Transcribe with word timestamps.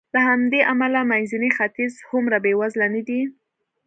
له 0.15 0.19
همدې 0.29 0.59
امله 0.71 0.99
منځنی 1.11 1.49
ختیځ 1.57 1.93
هومره 2.09 2.37
بېوزله 2.45 2.87
نه 2.95 3.01
دی. 3.07 3.21